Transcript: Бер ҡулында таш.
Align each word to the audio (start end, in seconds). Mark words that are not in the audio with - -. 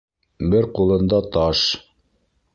Бер 0.53 0.67
ҡулында 0.79 1.21
таш. 1.37 1.63